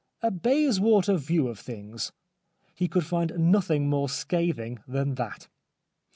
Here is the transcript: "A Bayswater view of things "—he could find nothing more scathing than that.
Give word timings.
"A 0.23 0.31
Bayswater 0.31 1.15
view 1.15 1.47
of 1.47 1.59
things 1.59 2.11
"—he 2.73 2.87
could 2.87 3.05
find 3.05 3.33
nothing 3.37 3.87
more 3.87 4.09
scathing 4.09 4.79
than 4.87 5.13
that. 5.13 5.47